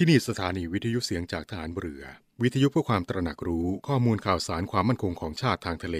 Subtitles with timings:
[0.00, 2.04] ที่นี่สถานีวิทยุเสียงจากฐานเรือ
[2.42, 5.98] วิทยุเพื่อความตระหนักรู้ข้อมูลข่าวสารความมั่นคงของชาติทางทะเล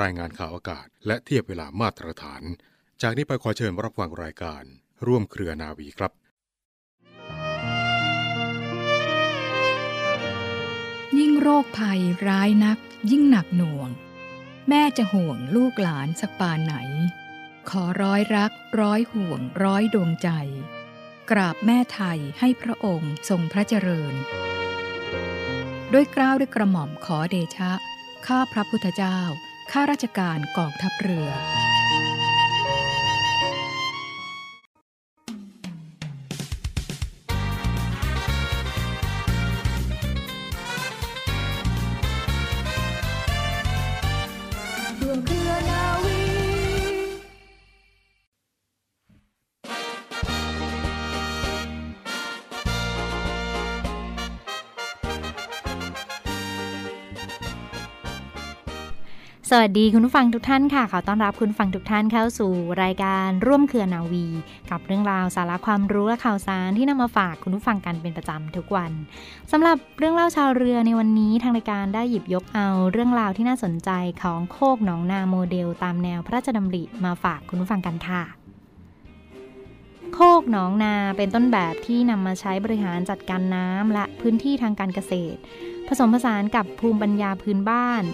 [0.00, 2.42] รายงานข่าวอากาศ และเทียบเวลามาตรฐาน
[3.02, 4.62] จากนี้ไปขอเชิญรับฟังรายการ
[5.06, 6.12] ร่วมเครือนาวีครับ
[11.18, 12.78] ยิ่งโรคภัยร้ายนัก
[13.10, 13.88] ยิ่งหนักหน่วง
[14.68, 16.74] แม่จะห่วงลูกหลานสักปานไหน
[17.70, 20.30] ขอร้อยรัก ร้อยห่วง ร้อยดวงใจ
[21.30, 24.14] กราบแม่ไทยให้พระองค์ทรงพระเจริญ
[25.92, 27.72] ด้วยกล้าวด้วยกระหม่อมขอเดชะ
[28.26, 29.18] ข้าพระพุทธเจ้า
[29.70, 31.28] ข้าราชการกองทัพเรือ
[59.52, 64.26] สวัสดีคุณผู้ฟังทุกท่านค่ะขอต้อนรับคุณฟังทุกท่านเข้าสู่รายการร่วมเครือนาวี
[64.70, 68.92] กับเรื่องราวสาระความรู้และข่าวสารที่นำมาฝากคุณผู้ฟังกันเป็นประจำทุกวัน
[69.52, 73.90] สำหรับเรื่องเล่าชาวเรือในวันนี้ทางรายการได้หยิบยกเอาเรื่องราวที่น่าสนใจ
[74.22, 78.22] ของโคกหนองนาโมเดล ตามแนวพระราชดำริมาฝากคุณผู้ฟังกันค่ะ
[80.14, 85.38] โคกหนองนาเป็นต้นแบบที่นำมาใช้บริหารจัดการน้ำและพื้นที่ทางการเกษตร
[85.88, 88.04] ผสมผสานกับภูมิปัญญาพื้นบ้าน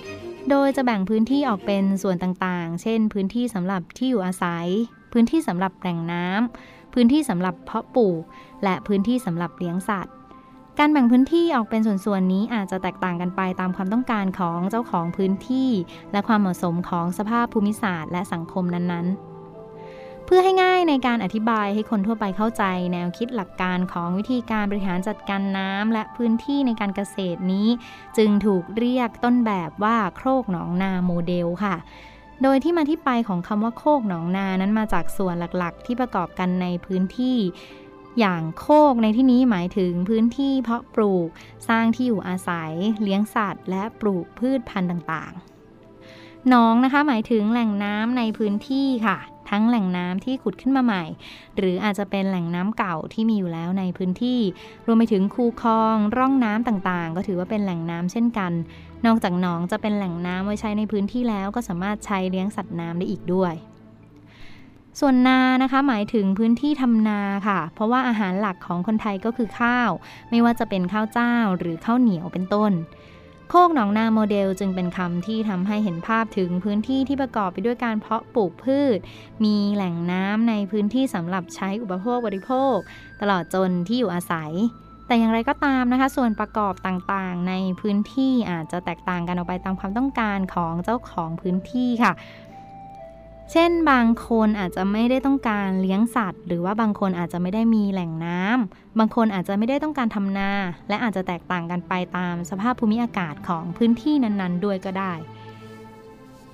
[0.50, 4.66] โดยจะแบ่งพื้นที่ออกเป็นส่วนต่างๆ เช่น พื้นที่สำหรับที่อยู่อาศัย
[5.12, 8.22] พื้นที่สำหรับแหล่งน้ำ พื้นที่สำหรับเพาะปลูก
[8.64, 10.14] และพื้นที่สำหรับเลี้ยงสัตว์
[10.78, 15.70] การแบ่งพื้นที่ออกเป็นส่วนๆนี้อาจจะแตกต่างกันไปตามความต้องการของเจ้าของพื้นที่
[16.12, 19.36] และความเหมาะสมของสภาพภูมิศาสตร์ และสังคมนั้นๆ
[20.27, 27.69] เพื่อให้ง่ายในการอธิบายให้คนทั่วไปเข้าใจ แนวคิดหลักการของวิธีการบริหารจัดการน้ำและพื้นที่ในการเกษตรนี้
[28.17, 31.77] จึงถูกเรียกต้นแบบว่าโครกหนองนาโมเดลค่ะ
[32.43, 37.39] โดยที่มาที่ไปของคำว่าโคกหนองนานั้นมาจากส่วนหลักๆ ที่ประกอบกันในพื้นที่
[38.19, 41.29] อย่างโคกในที่นี้หมายถึงพื้นที่เพาะปลูก
[41.69, 42.73] สร้างที่อยู่อาศัย
[43.03, 49.19] เลี้ยงสัตว์ และปลูกพืชพันธุ์ต่างๆหนองนะคะหมายถึงแหล่งน้ำในพื้นที่ค่ะ
[49.51, 51.05] ทั้งแหล่งน้ำที่ขุดขึ้นมาใหม่
[51.57, 54.40] หรืออาจจะเป็นแหล่งน้ำเก่าที่มีอยู่แล้วในพื้นที่
[54.86, 58.52] รวมไปถึงคูคลอง ร่องน้ำต่างๆ ก็ถือว่าเป็นแหล่งน้ำเช่นกัน
[59.06, 63.55] นอกจากหนองจะเป็นแหล่งน้ำไว้ใช้ในพื้นที่แล้วก็สามารถใช้เลี้ยงสัตว์น้ำได้อีกด้วย
[65.01, 69.90] ส่วนนานะคะหมายถึงพื้นที่ทำนาค่ะ เพราะว่าอาหารหลักของคนไทยก็คือข้าว
[70.30, 72.73] ไม่ว่าจะเป็นข้าวเจ้าหรือข้าวเหนียวเป็นต้น
[73.51, 78.98] โคกหนองนาโมเดลจึงเป็นคำที่ทำให้เห็นภาพถึงพื้นที่ที่ประกอบไปด้วยการเพาะปลูกพืช
[79.45, 82.77] มีแหล่งน้ำในพื้นที่สำหรับใช้อุปโภคบริโภค
[83.20, 84.52] ตลอดจนที่อยู่อาศัย
[85.06, 92.12] แต่อย่างไรก็ตามนะคะ ส่วนประกอบต่างๆ ในพื้นที่อาจจะแตกต่างกันออกไปตามความต้องการของเจ้าของพื้นที่ค่ะ
[93.52, 100.51] เช่นบางคนอาจจะไม่ได้ต้องการเลี้ยงสัตว์ หรือว่าบางคนอาจจะไม่ได้มีแหล่งน้ำบางคนอาจจะไม่ได้ต้องการทำนา
[100.89, 105.12] และอาจจะแตกต่างกันไปตามสภาพภูมิอากาศของพื้นที่นั้นๆ ด้วยก็ได้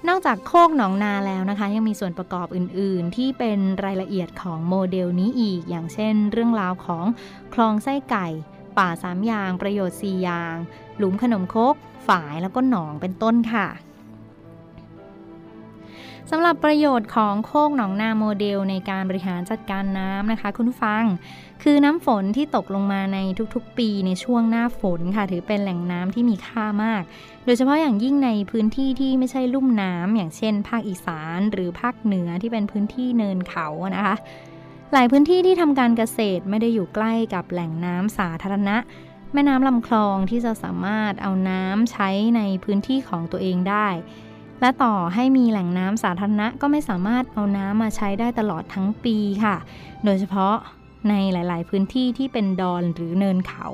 [0.08, 7.04] นอกจากโคกหนองนาแล้วนะคะ ยังมีส่วนประกอบอื่น ๆ ที่เป็นรายละเอียดของโมเดลนี้อีก อย่างเช่น เรื่องราวของ
[7.54, 8.28] คลองไส้ไก่
[8.78, 10.56] ป่าสามอย่าง ประโยชน์สี่อย่าง
[10.96, 11.74] หลุมขนมคก
[12.08, 13.66] ฝายแล้วก็หนองเป็นต้นค่ะ
[16.34, 21.04] สำหรับประโยชน์ของโคกหนองนาโมเดลในการบริหารจัดการน้ำนะคะ คุณฟัง
[21.62, 23.18] คือน้ำฝนที่ตกลงมาใน
[23.54, 27.02] ทุกๆ ปีในช่วงหน้าฝนค่ะ ถือเป็นแหล่งน้ำที่มีค่ามาก
[27.44, 34.16] โดยเฉพาะอย่างยิ่งในพื้นที่ที่ไม่ใช่ลุ่มน้ำอย่างเช่น ภาคอีสาน หรือภาคเหนือที่เป็นพื้นที่เนินเขานะคะ
[34.92, 38.76] หลายพื้นที่ที่ทำการเกษตรไม่ได้อยู่ใกล้กับแหล่งน้ำสาธารณะ
[39.32, 43.88] แม่น้ำลำคลองที่จะสามารถเอาน้ำใช้ในพื้นที่ของตัวเองได้
[44.62, 49.56] และต่อให้มีแหล่งน้ำสาธารณะก็ไม่สามารถเอาน้ำมาใช้ได้ตลอดทั้งปีค่ะ
[50.04, 50.54] โดยเฉพาะ
[51.08, 53.66] ในหลาย ๆ พื้นที่ที่เป็นดอนหรือเนินเขา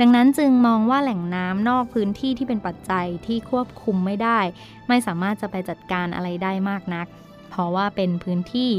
[0.00, 4.40] ดังนั้นจึงมองว่าแหล่งน้ำนอกพื้นที่ที่เป็นปัจจัยที่ควบคุมไม่ได้
[4.88, 7.06] ไม่สามารถจะไปจัดการอะไรได้มากนัก
[7.50, 8.70] เพราะว่าเป็นพื้นที่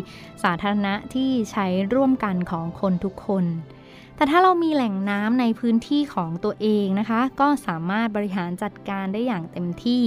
[0.43, 3.45] สาธารณะที่ใช้ร่วมกันของคนทุกคน
[4.17, 10.03] แต่ถ้าเรามีแหล่งน้ำในพื้นที่ของตัวเองนะคะ ก็สามารถบริหารจัดการได้อย่างเต็มที่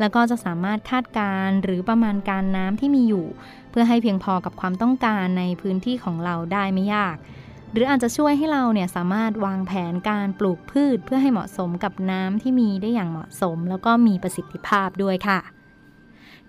[0.00, 3.26] แล้วก็จะสามารถคาดการ์หรือประมาณการน้ำที่มีอยู่
[3.70, 7.16] เพื่อให้เพียงพอกับความต้องการในพื้นที่ของเราได้ไม่ยาก
[7.72, 15.59] หรืออาจจะช่วยให้เราเนี่ยสามารถวางแผนการปลูกพืช เพื่อให้เหมาะสมกับน้ำที่มีได้อย่างเหมาะสม แล้วก็มีประสิทธิภาพด้วยค่ะ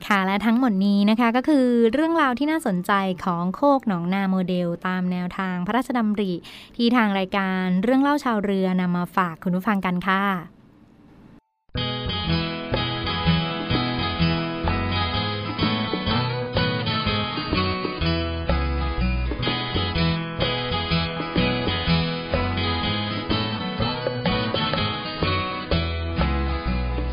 [0.08, 2.92] ค่ะและทั้งหมดนี้นะคะก็คือเรื่องราวที่น่าสนใจ
[3.26, 6.34] ของโคกหนองนาโมเดล ตามแนวทางพระราชดำริ
[6.76, 10.24] ที่ทางรายการเรื่องเล่าชาวเรือนำมาฝากคุณผู้ฟังกันค่ะ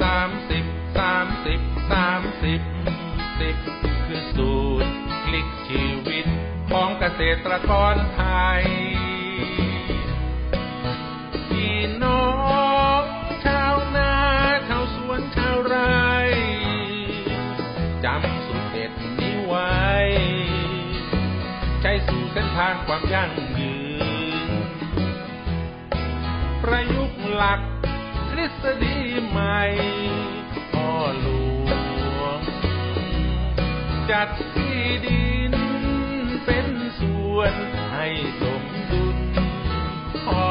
[0.02, 0.64] สามสิบ
[0.98, 2.60] สามสิบสามสิบ
[7.18, 8.22] ษตรกรไท
[8.60, 8.64] ย
[11.50, 12.26] พี่น้อ
[13.00, 13.02] ง
[13.44, 14.14] ชาวนา
[14.68, 16.06] ชาวสวนชาวไร่
[18.04, 19.78] จำสุดเด็ดนี้ไว้
[21.80, 23.76] ใช้สู่เส้นทางความยั่งยื
[24.60, 24.66] น
[26.62, 27.60] ประยุกต์หลัก
[28.28, 28.98] ทฤษฎี
[29.28, 29.60] ใหม่
[30.72, 30.90] พ่อ
[31.20, 31.28] หล
[31.66, 32.40] วง
[34.10, 35.54] จัดที่ดิน
[36.46, 36.66] เป็น
[37.38, 37.54] วน
[37.92, 38.06] ให้
[38.40, 39.18] สมดุล
[40.24, 40.46] ขอ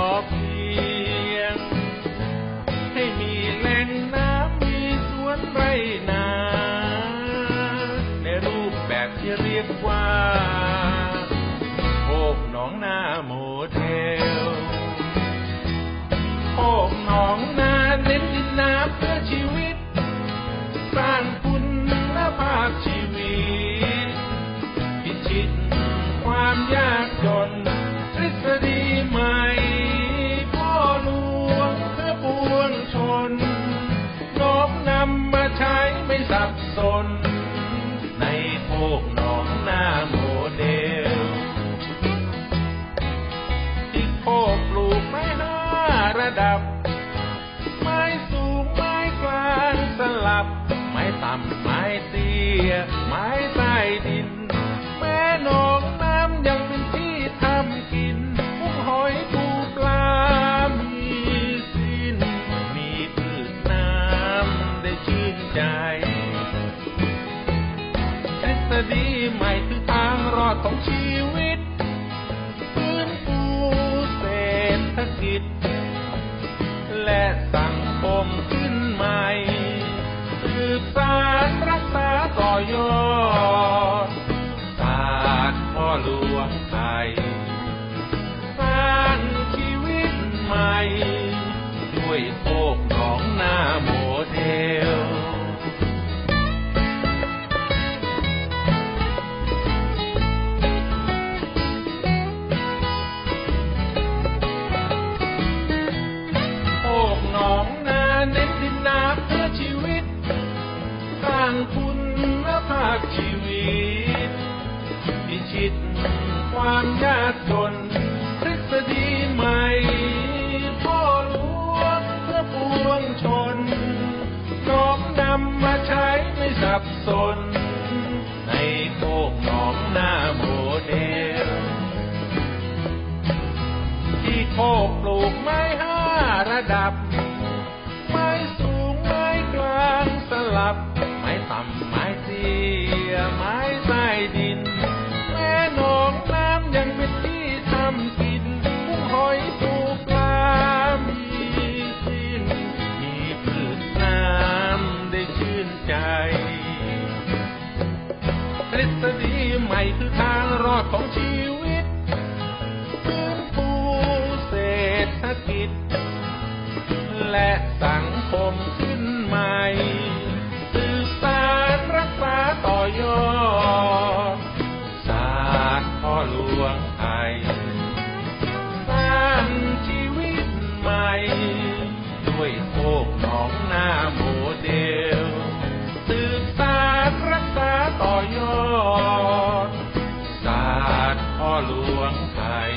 [191.65, 192.73] หลวงไทย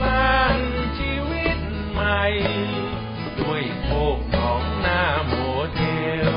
[0.00, 0.58] สร้าง
[0.98, 1.58] ชีวิต
[1.90, 2.22] ใหม่
[3.40, 5.34] ด้วยโคกของหน้าโม
[5.72, 5.80] เด
[6.30, 6.34] ล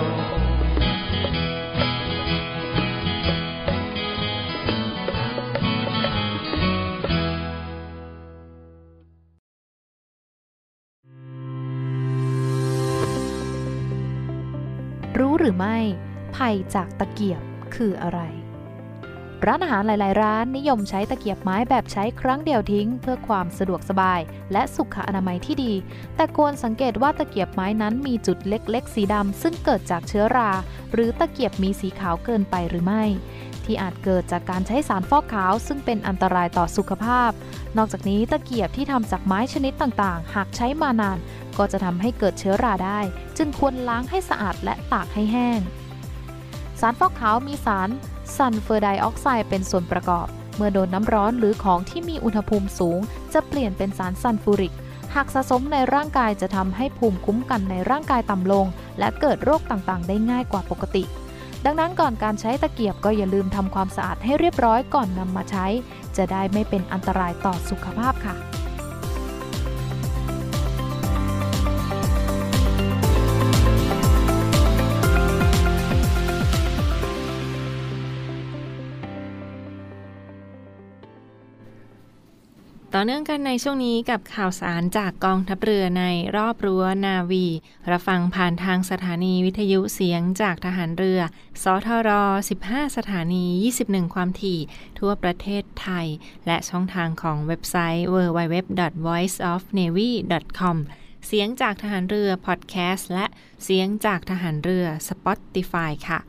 [15.20, 15.78] รู้หรือไม่
[16.36, 17.42] ภัยจากตะเกียบ
[17.76, 18.22] คืออะไร
[19.46, 24.20] ร้านอาหารหลาย ๆ ร้านนิยมใช้ตะเกียบไม้แบบใช้ครั้งเดียวทิ้ง เพื่อความสะดวกสบาย
[24.52, 25.74] และสุขอนามัยที่ดี
[26.16, 30.52] แต่ควรสังเกตว่าตะเกียบไม้นั้นมีจุดเล็ก ๆ สีดำซึ่งเกิดจากเชื้อรา
[30.94, 33.04] หรือตะเกียบมีสีขาวเกินไปหรือไม่
[33.64, 37.32] ที่อาจเกิดจากการใช้สารฟอกขาว ซึ่งเป็นอันตรายต่อสุขภาพ
[37.78, 41.18] นอกจากนี้ตะเกียบที่ทำจากไม้ชนิดต่าง ๆ หากใช้มานาน
[41.58, 43.00] ก็จะทำให้เกิดเชื้อราได้
[43.38, 45.60] จึงควรล้างให้สะอาดและตากให้แห้ง
[46.82, 47.90] สารฟอกขาวมีสาร
[48.36, 53.00] ซัลเฟอร์ไดออกไซด์เป็นส่วนประกอบ เมื่อโดนน้ำร้อนหรือของที่มีอุณหภูมิสูง
[53.34, 54.76] จะเปลี่ยนเป็นสารซัลฟูริก
[55.16, 58.66] หากสะสมในร่างกายจะทำให้ภูมิคุ้มกันในร่างกายต่ำลง
[59.00, 61.04] และเกิดโรคต่างๆ ได้ง่ายกว่าปกติ
[61.66, 65.66] ดังนั้นก่อนการใช้ตะเกียบก็อย่าลืมทำความสะอาดให้เรียบร้อยก่อนนำมาใช้
[66.18, 68.57] จะได้ไม่เป็นอันตรายต่อสุขภาพค่ะ
[82.94, 86.06] ต่อเนื่องกันในช่วงนี้กับข่าวสารจากกองทัพเรือใน
[86.38, 87.46] รอบรั้วนาวี
[87.92, 91.20] รับฟังผ่านทางสถานีวิทยุเสียงจากทหารเรือ
[91.64, 92.10] สทร
[92.58, 93.46] 15 สถานี
[93.82, 94.60] 21 ความถี่
[95.00, 96.08] ทั่วประเทศไทย
[96.46, 100.78] และช่องทางของเว็บไซต์ www.voiceofnavy.com
[101.28, 103.26] เสียงจากทหารเรือพอดแคสต์และ
[103.64, 106.20] เสียงจากทหารเรือ Spotify ค่ะ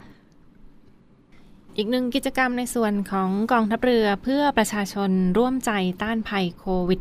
[1.80, 5.70] อีกหนึ่งกิจกรรมในส่วนของกองทัพเรือเพื่อประชาชนร่วมใจ
[6.02, 7.00] ต้านภัยโควิด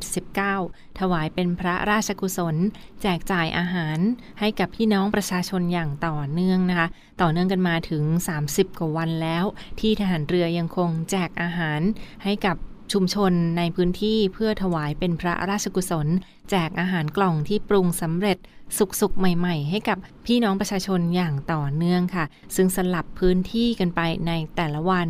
[0.50, 2.55] -19 ถวายเป็นพระราชกุศล
[3.01, 3.98] แจกจ่ายอาหาร
[4.39, 6.88] ให้กับพี่น้องประชาชนอย่างต่อเนื่องนะคะ
[7.22, 8.03] ต่อเนื่องกันมาถึง
[8.41, 9.46] 30 กว่าวันแล้ว
[9.79, 11.81] ที่ทหารเรือยังคงแจกอาหาร
[12.24, 12.57] ให้กับ
[12.94, 16.08] ชุมชนในพื้นที่เพื่อถวายเป็นพระราชกุศล
[16.50, 18.38] แจกอาหารกล่องที่ปรุงสำเร็จ
[18.77, 22.25] สุกๆ ใหม่ๆ ให้กับพี่น้องประชาชนอย่างต่อเนื่องค่ะ
[22.56, 25.10] ซึ่งสลับพื้นที่กันไปในแต่ละวัน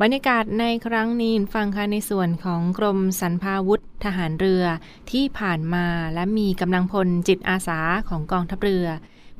[0.00, 4.64] บรรยากาศในครั้งนี้ฟังค่ะในส่วนของกรมสรรพาวุธทหารเรือ
[5.10, 8.86] ที่ผ่านมาและมีกำลังพลจิตอาสาของกองทัพเรือ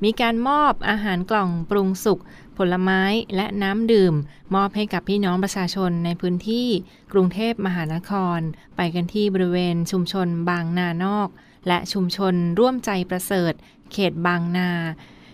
[0.05, 2.19] มีการมอบอาหารกล่องปรุงสุก
[2.61, 3.03] ผลไม้
[3.37, 4.15] และน้ำดื่ม
[4.55, 6.69] มอบให้กับพี่น้องประชาชนในพื้นที่
[7.13, 8.41] กรุงเทพมหานคร
[8.77, 11.29] ไปกันที่บริเวณชุมชนบางนานอก
[11.69, 13.53] และชุมชนร่วมใจประเสริฐ
[13.93, 14.71] เขตบางนา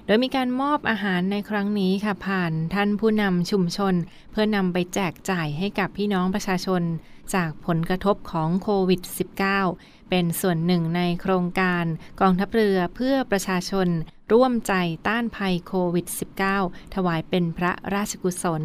[0.07, 3.95] โดยมีการมอบอาหารในครั้งนี้ค่ะผ่านท่านผู้นำชุมชน
[4.31, 6.83] เพื่อนำไปแจกจ่ายให้กับพี่น้องประชาชน
[7.35, 9.01] จากผลกระทบของโควิด
[9.57, 11.85] -19 เป็นส่วนหนึ่งในโครงการ
[12.21, 13.89] กองทัพเรือเพื่อประชาชน
[14.33, 14.73] ร่วมใจ
[15.09, 16.07] ต้านภัยโควิด
[16.51, 18.65] -19 ถวายเป็นพระราชกุศล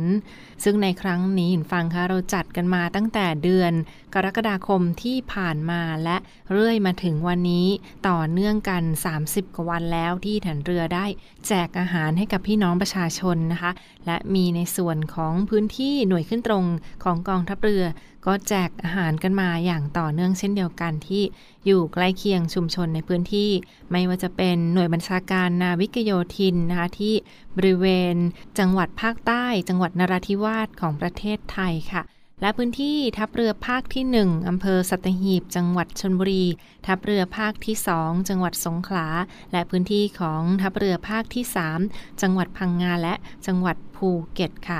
[0.63, 3.73] ซึ่งในครั้งนี้ฟังคะเราจัดกันมาตั้งแต่เดือน
[4.13, 6.17] กรกฎาคมที่ผ่านมาและ
[6.51, 7.67] เรื่อยมาถึงวันนี้
[8.07, 8.83] ต่อเนื่องกัน
[9.19, 11.05] 30 กว่าวันแล้วที่ฐานเรือได้
[11.47, 13.71] แจกอาหารให้กับพี่น้องประชาชนนะคะ
[14.05, 16.65] และมีในส่วนของพื้นที่หน่วยขึ้นตรง
[17.03, 17.83] ของกองทัพเรือ
[18.25, 21.23] ก็แจกอาหารกันมาอย่างต่อเนื่องเช่นเดียวกันที่
[21.65, 23.49] อยู่ใกล้เคียงชุมชนในพื้นที่
[23.91, 27.13] ไม่ว่าจะเป็นหน่วยบัญชาการนาวิกโยธินนะคะที่
[27.57, 28.15] บริเวณ
[28.59, 32.03] จังหวัดภาคใต้ จังหวัดนราธิวาสของประเทศไทยค่ะ
[32.41, 36.45] และพื้นที่ทัพเรือภาคที่ 1 อำเภอสัตหีบ จังหวัดชนบุรี
[36.85, 39.07] ทัพเรือภาคที่ 2 จังหวัดสงขลา
[39.51, 41.43] และพื้นที่ของทัพเรือภาคที่
[41.83, 43.13] 3 จังหวัดพังงาและ
[43.47, 44.79] จังหวัดภูเก็ตค่ะ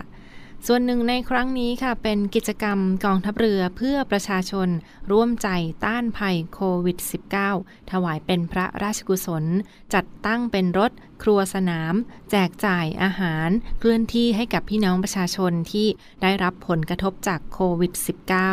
[0.67, 4.69] ส่วนหนึ่งในครั้งนี้ค่ะ เป็นกิจกรรมกองทัพเรือเพื่อประชาชน
[5.11, 5.47] ร่วมใจ
[5.85, 6.97] ต้านภัยโควิด
[7.43, 9.45] -19 ถวายเป็นพระราชกุศล
[9.93, 10.91] จัดตั้งเป็นรถ
[11.23, 11.93] ครัวสนาม
[12.31, 13.49] แจกจ่ายอาหาร
[13.79, 15.87] เคลื่อนที่ให้กับพี่น้องประชาชนที่
[16.21, 17.93] ได้รับผลกระทบจากโควิด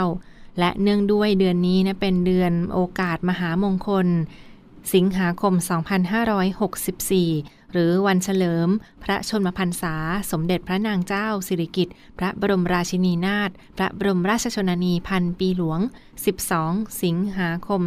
[0.00, 4.06] -19 และเนื่องด้วยเดือนนี้นะเป็นเดือนโอกาสมหามงคล
[4.94, 5.54] สิงหาคม
[6.18, 8.68] 2564 หรือวันเฉลิม
[9.04, 9.94] พระชนมพรรษา
[10.30, 15.80] สมเด็จพระนางเจ้า สิริกิติ์พระบรมราชินีนาถพระบรมราชชนนีพันปีหลวง
[16.44, 17.82] 12 สิงหาคม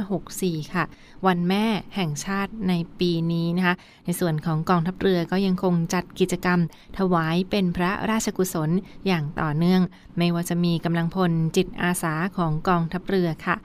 [0.00, 0.84] 2564 ค่ะ
[1.26, 1.64] วันแม่
[1.96, 6.60] แห่งชาติในปีนี้นะคะ ในส่วนของกองทัพเรือก็ยังคงจัดกิจกรรม
[6.98, 8.70] ถวายเป็นพระราชกุศล
[9.06, 9.82] อย่างต่อเนื่อง
[10.18, 13.56] ไม่ว่าจะมีกำลังพลจิตอาสาของกองทัพเรือค่ะ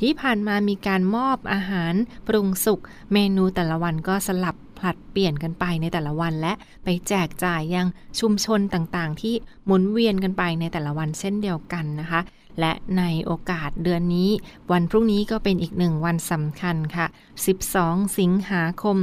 [0.00, 1.94] ที่ผ่านมามีการมอบอาหาร
[2.28, 2.80] ปรุงสุก
[3.12, 6.52] เมนูแต่ละวันก็สลับ ผลัดเปลี่ยนกันไปในแต่ละวันและ
[6.84, 7.86] ไปแจกจ่ายยัง
[8.20, 9.34] ชุมชนต่างๆ ที่
[9.66, 12.20] หมุนเวียนกันไปในแต่ละวันเช่นเดียวกันนะคะ
[12.60, 14.30] และในโอกาสเดือนนี้
[14.72, 17.06] วันพรุ่งนี้ก็เป็นอีกหนึ่งวันสำคัญค่ะ
[17.62, 18.98] 12 สิงหาคม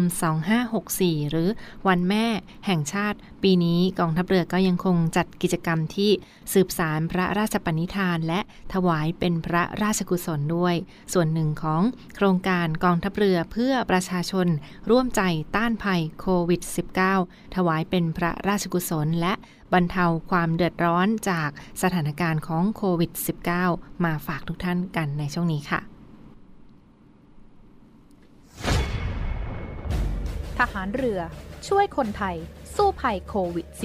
[0.64, 1.50] 2564 หรือ
[1.88, 2.26] วันแม่
[2.66, 6.12] แห่งชาติ ปีนี้กองทัพเรือก็ยังคงจัดกิจกรรมที่
[6.54, 8.40] สืบสารพระราชปณิธาน และ
[8.74, 10.76] ถวายเป็นพระราชกุศลด้วย
[11.14, 11.82] ส่วนหนึ่งของ
[12.16, 14.48] โครงการกองทัพเรือเพื่อประชาชน
[14.90, 15.22] ร่วมใจ
[15.56, 16.62] ต้านภัยโควิด
[17.10, 19.34] -19 ถวายเป็นพระราชกุศลและ
[19.74, 21.50] บรรเทาความเดือดร้อนจาก
[21.82, 23.12] สถานการณ์ของโควิด
[23.60, 25.80] -19 มาฝากทุกท่านกันในช่วงนี้ค่ะ
[30.60, 31.20] ทหารเรือ
[31.68, 32.36] ช่วยคนไทย
[32.75, 33.77] สู้ภัยโควิด -19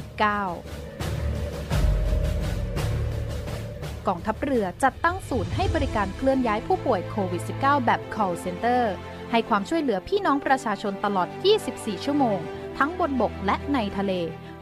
[4.06, 8.82] กองทัพเรือจัดตั้งศูนย์ให้บริการเคลื่อนย้ายผู้ป่วยโควิด -19 แบบ call center
[9.30, 11.28] ให้ความช่วยเหลือพี่น้องประชาชนตลอด
[11.66, 12.38] 24 ชั่วโมง
[12.78, 14.12] ทั้งบนบกและในทะเล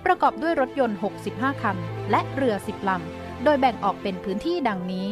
[0.06, 0.98] ประกอบด้วยรถยนต์
[1.28, 1.76] 65 คัน
[2.10, 5.08] และเรือ 10 ลำ โดยแบ่งออกเป็นพื้นที่ดังนี้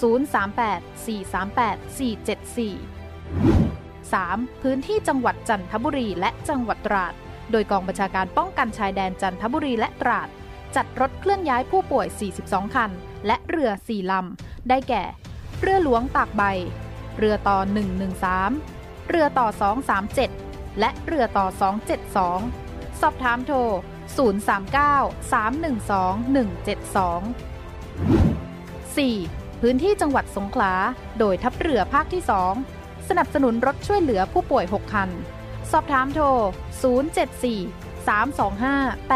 [0.00, 2.58] 038-438-474
[4.12, 4.62] 3.
[4.62, 7.14] พื้นที่จังหวัดจันทบุรีและจังหวัดตราด
[7.50, 10.28] โดยกองบัญชาการป้องกันชายแดนจันทบุรีและตราด
[10.76, 12.06] จัดรถเคลื่อนย้ายผู้ป่วย
[12.40, 12.90] 42 คัน
[13.26, 15.04] และเรือ 4 ลำ ได้แก่
[15.60, 16.42] เรือหลวงตากใบ
[17.18, 17.58] เรือต่อ
[18.34, 19.46] 113 เรือต่อ
[20.14, 21.46] 237 และเรือต่อ
[22.24, 23.58] 272 สอบถามโทร
[24.16, 26.38] 039 312 172
[28.96, 29.60] 4.
[29.60, 30.72] พื้นที่จังหวัดสงขลา
[31.18, 32.22] โดยทัพเรือภาคที่
[32.66, 35.10] 2 สนับสนุนรถช่วยเหลือผู้ป่วย 6 คัน
[35.70, 36.26] สอบถามโทร
[36.92, 39.14] 074 325 804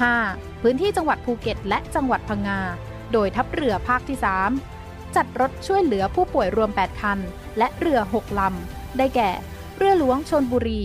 [0.00, 0.62] 5.
[0.62, 2.60] พื้นที่จังหวัดภูเก็ตและจังหวัดพังงา
[3.12, 4.18] โดยทัพเรือภาคที่
[4.66, 7.18] 3 จัดรถช่วยเหลือผู้ป่วยรวม 8 คัน
[7.58, 9.30] และเรือ 6 ลำ ได้แก่
[9.76, 10.82] เรือหลวงชนบุรี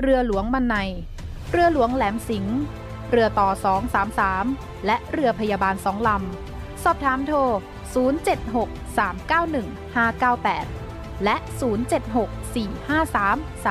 [0.00, 0.76] เรือหลวงมันใน
[1.50, 2.56] เรือหลวงแหลมสิงห์
[3.10, 3.48] เรือต่อ
[4.16, 7.38] 233 และเรือพยาบาล2ลำ สอบถามโทร
[8.24, 11.36] 076 391 598 และ
[11.90, 13.66] 076 453 354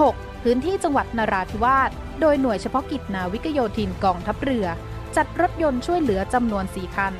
[0.00, 0.42] 6.
[0.42, 1.90] พื้นที่จังหวัดนราธิวาส
[2.20, 4.66] โดยหน่วยเฉพาะกิจนาวิกโยธินกองทัพเรือ
[5.16, 7.12] จัดรถยนต์ช่วยเหลือจำนวน 4 คัน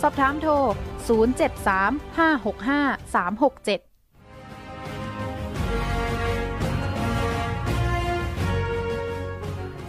[0.00, 0.52] สอบถามโทร
[1.38, 3.93] 073 565 367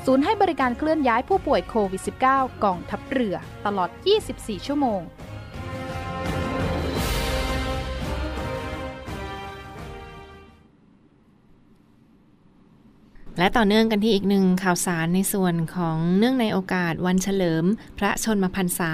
[0.08, 3.90] ศูนย์ให้บริการเคลื่อนย้ายผู้ป่วยโควิด -19 กองทัพเรือตลอด
[4.28, 5.02] 24 ชั่วโมง
[13.38, 17.66] และต่อเนื่องกันที่อีกหนึ่งข่าวสารในส่วนของเนื่องในโอกาสวันเฉลิม
[17.98, 18.94] พระชนมพรรษา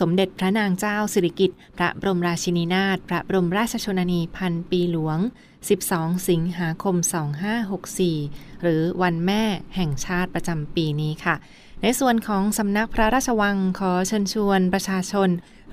[0.00, 5.18] สมเด็จพระนางเจ้าสิริกิติ์พระบรมราชินีนาถพระบรมราชชนนีพันปีหลวง
[5.66, 6.96] 12 สิงหาคม
[7.78, 9.42] 2564 หรือวันแม่
[9.76, 11.34] แห่งชาติประจำปีนี้ค่ะ
[11.82, 15.28] ในส่วนของสำนักพระราชวังขอเชิญชวนประชาชน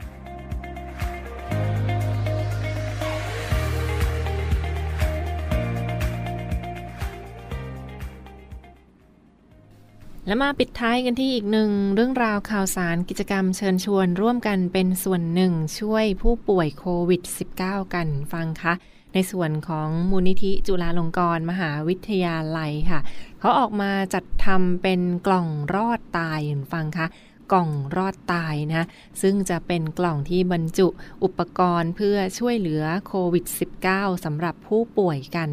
[10.31, 17.21] และมาปิดท้ายกันที่อีกหนึ่งเรื่องราวข่าวสารกิจกรรมเชิญชวนร่วมกันเป็นส่วนหนึ่งช่วยผู้ป่วยโควิด
[17.57, 18.73] -19 กันฟังคะ
[19.13, 22.99] ในส่วนของมูลนิธิจุฬาลงกรณ์มหาวิทยาลัยค่ะ
[23.39, 26.39] เขาออกมาจัดทำเป็นกล่องรอดตาย
[26.73, 27.07] ฟังคะ
[27.51, 28.87] กล่องรอดตายนะ
[29.21, 30.87] ซึ่งจะเป็นกล่องที่บรรจุ
[31.23, 33.45] อุปกรณ์เพื่อช่วยเหลือโควิด
[33.85, 35.49] -19 สำหรับผู้ป่วยกัน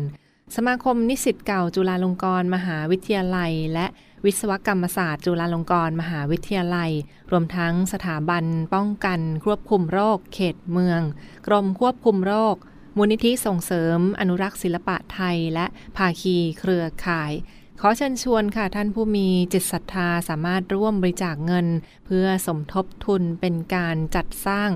[0.57, 3.87] สมาคมนิสิตเก่าจุฬาลงกรณ์มหาวิทยาลัย และ
[4.24, 6.90] วิศวกรรมศาสตร์ จุฬาลงกรณ์มหาวิทยาลัย
[7.31, 11.00] รวมทั้งสถาบันป้องกันควบคุมโรค เขตเมือง
[11.46, 12.57] กรมควบคุมโรค
[12.96, 17.33] มูลนิธิส่งเสริม อนุรักษ์ศิลปะไทย และภาคีเครือข่าย
[17.81, 21.66] ขอเชิญชวนค่ะท่านผู้มีจิตศรัทธาสามารถร่วมบริจาคเงิน
[22.07, 24.70] เพื่อสมทบทุนเป็นการจัดสร้าง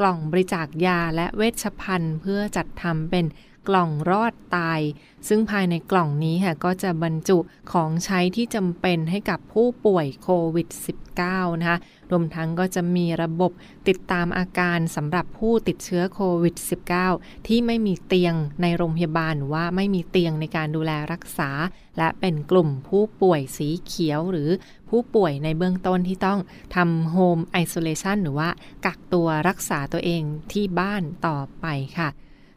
[0.00, 3.24] กล่องบริจาคยาและเวชภัณฑ์ เพื่อจัดทำเป็น
[3.68, 4.80] กล่องรอดตาย
[5.28, 7.38] ซึ่งภายในกล่องนี้ค่ะก็จะบรรจุ
[7.72, 10.68] ของใช้ที่จำเป็นให้กับผู้ป่วยโควิด
[11.14, 11.78] -19 นะคะ
[12.10, 13.52] รวมทั้งก็จะมีระบบ
[13.88, 16.54] ติดตามอาการสำหรับผู้ติดเชื้อโควิด
[17.02, 21.50] -19 ที่ไม่มีเตียงในโรงพยาบาลว่าไม่มีเตียงในการดูแลรักษา
[21.98, 24.50] และเป็นกลุ่มผู้ป่วยสีเขียวหรือ
[24.90, 26.40] ผู้ป่วยในเบื้องต้นที่ต้อง
[26.74, 28.48] ทำโฮมไอโซเลชันหรือว่า
[28.86, 30.22] กักตัวรักษาตัวเอง
[30.52, 31.66] ที่บ้านต่อไป
[31.98, 32.08] ค่ะ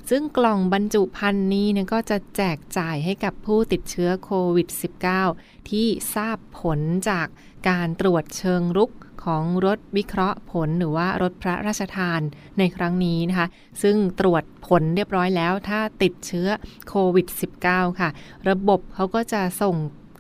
[0.10, 4.68] ซึ่งกล่องบรรจุภัณฑ์นี้เนี่ยก็จะแจกจ่ายให้กับผู้ติดเชื้อโควิด
[5.20, 7.28] -19 ที่ทราบผลจาก
[7.70, 8.92] การตรวจเชิงรุก
[9.24, 12.22] ของรถวิเคราะห์ผลหรือว่ารถพระราชทาน
[12.58, 13.48] ในครั้งนี้นะคะ
[13.82, 16.48] ซึ่งตรวจผลเรียบร้อยแล้ว ถ้าติดเชื้อ
[16.88, 17.28] โควิด
[17.64, 18.10] -19 ค่ะ
[18.50, 19.76] ระบบเขาก็จะส่ง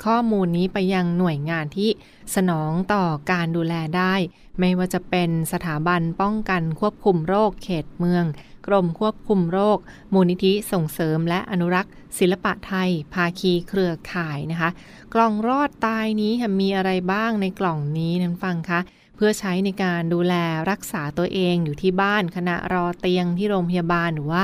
[0.05, 1.89] ข้อมูลนี้ไปยังหน่วยงานที่
[2.35, 4.13] สนองต่อการดูแลได้
[4.59, 8.25] ไม่ว่าจะเป็นสถาบันป้องกันควบคุมโรคเขตเมือง
[8.67, 9.77] กรมควบคุมโรค
[10.13, 14.69] มูลนิธิส่งเสริมและอนุรักษ์ ศิลปะไทย ภาคีเครือข่ายนะคะ
[15.13, 18.79] กล่องรอดตายนี้มีอะไรบ้างในกล่องนี้นั้นฟังคะ
[19.15, 20.33] เพื่อใช้ในการดูแล
[20.69, 24.43] รักษาตัวเองอยู่ที่บ้านขณะรอเตียงที่โรงพยาบาลหรือว่า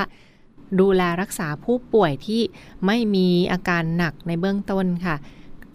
[0.80, 2.42] ดูแลรักษาผู้ป่วยที่
[2.86, 5.16] ไม่มีอาการหนักในเบื้องต้นค่ะ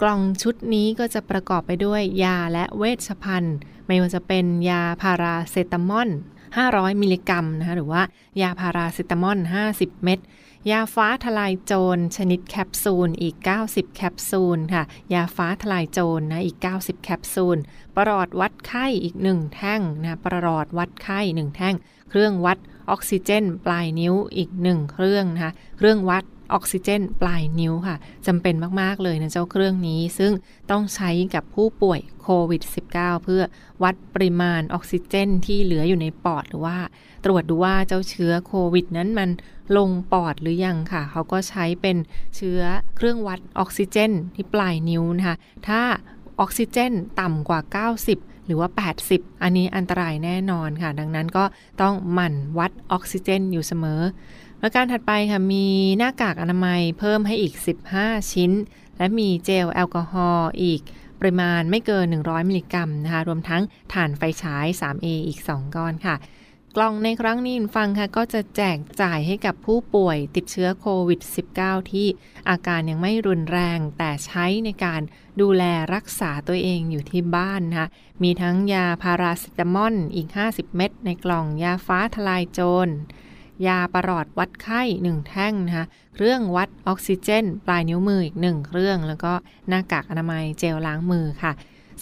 [0.03, 3.57] กล่องชุดนี้ก็จะประกอบไปด้วยยาและเวชภัณฑ์
[3.87, 6.11] ไม่ว่าจะเป็นยาพาราเซตามอล
[6.57, 8.03] 500 มิลลิกรัมนะคะหรือว่า
[8.41, 9.39] ยาพาราเซตามอล
[9.73, 10.21] 50 เม็ด
[10.71, 14.85] ยาฟ้าทลายโจร ชนิดแคปซูลอีก 90 แคปซูลค่ะ
[15.15, 17.59] ยาฟ้าทลายโจรนะอีก 90 แคปซูล
[17.97, 21.75] ประหลอดวัดไข้อีก 1 แท่งนะประหลอดวัดไข้ 1 แท่ง
[22.11, 22.59] เครื่องวัด
[22.91, 30.33] ออกซิเจน ปลายนิ้วอีก 1 เครื่องนะคะเครื่องวัด ออกซิเจน ปลายนิ้วค่ะจำเป็นมาก ๆ เลยนะเจ้าเครื่องนี้ ซึ่ง
[30.71, 33.43] ต้องใช้กับผู้ป่วยโควิด -19 เพื่อ
[33.83, 36.77] วัดปริมาณออกซิเจนที่เหลืออยู่ในปอดหรือว่า
[37.25, 39.31] ตรวจดูว่าเจ้าเชื้อโควิด นั้นมัน
[39.77, 41.97] ลงปอดหรือยังค่ะ เขาก็ใช้เป็น
[42.37, 42.61] เชื้อ
[42.97, 45.37] เครื่องวัดออกซิเจน ที่ปลายนิ้วนะคะ
[45.69, 45.81] ถ้า
[46.41, 47.61] ออกซิเจนต่ำกว่า
[48.05, 48.69] 90หรือว่า
[49.07, 51.45] 80 อันนี้อันตรายแน่นอนค่ะ ดังนั้นก็
[51.83, 54.01] ต้องหมั่นวัดออกซิเจนอยู่เสมอ
[54.61, 55.67] ประการถัดไปค่ะมี
[55.99, 57.55] หน้ากากอนามัยเพิ่มให้อีก
[57.93, 58.53] 15 ชิ้น
[58.99, 60.81] และมีเจลแอลกอฮอล์อีก
[61.21, 66.17] ปริมาณไม่เกิน 100 มิลลิกรัมนะคะรวมทั้งถ่านไฟฉาย 3A อีก 2 ก้อนค่ะ
[66.77, 71.21] กล่องในครั้งนี้ฟังค่ะ ก็จะแจกจ่ายให้กับผู้ป่วยติดเชื้อโควิด
[71.57, 72.07] -19 ที่
[72.49, 75.01] อาการยังไม่รุนแรงแต่ใช้ในการ
[75.41, 77.89] ดูแลรักษาตัวเองอยู่ที่บ้านนะคะ
[78.23, 82.89] มีทั้งยาพาราเซตามอลอีก 50 เม็ดในกล่องยาฟ้าทลายโจร
[83.67, 89.33] ยาประหลอดวัดไข้ 1 แท่งนะคะ เครื่องวัดออกซิเจน ปลายนิ้วมืออีก 1 เครื่อง แล้วก็
[89.69, 91.53] หน้ากากอนามัยเจลล้างมือค่ะ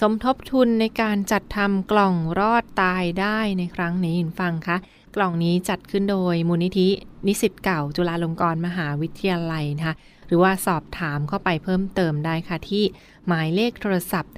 [0.01, 4.77] สมทบทุนในการจัดทำกล่องรอดตายได้ในครั้งนี้ฟังคะ
[5.17, 6.89] กล่องนี้จัดขึ้นโดยมูลนิธิ
[7.27, 9.95] นิสิตเก่าจุฬาลงกรณ์มหาวิทยาลัยนะคะ
[10.27, 12.85] หรือว่าสอบถามเข้าไปเพิ่มเติมได้ค่ะที่
[13.27, 14.33] หมายเลขโทรศัพท์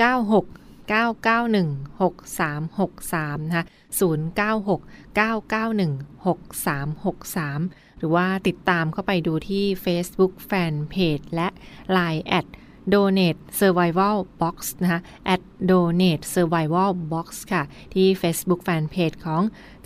[0.00, 0.59] 096
[0.90, 3.64] 991 6363นะคะ
[4.00, 4.80] 096
[5.18, 11.48] 991 6363 หรือว่าติดตามเข้าไปดูที่ Facebook Fanpage และ
[11.96, 12.46] Line แอด
[12.94, 15.00] donate survival box นะคะ
[15.34, 17.62] at donate survival box ค่ะ
[17.94, 19.42] ที่ Facebook Fanpage ของ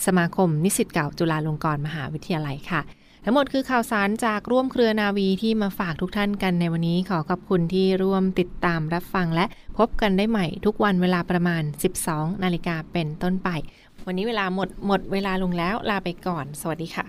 [0.07, 2.81] สมาคมนิสิตเก่าจุฬาลงกรณ์มหาวิทยาลัยค่ะ
[3.27, 9.45] ทั้งหมดคือข่าวสารจากร่วมเครือนาวีที่มาฝากทุกท่านกันในวันนี้ขอขอบคุณที่ร่วมติดตามรับฟังและ
[9.79, 11.63] พบกันได้ใหม่ทุกวันเวลาประมาณ
[12.03, 13.49] 12 นาฬิกาเป็นต้นไป
[14.07, 17.07] วันนี้เวลาหมดหมดเวลาลงแล้วลาไปก่อน สวัสดีค่ะ